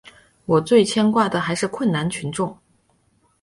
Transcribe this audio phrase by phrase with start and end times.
[0.47, 2.57] 我最牵挂的还是困难群众。